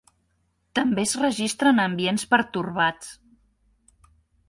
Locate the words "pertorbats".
2.35-3.15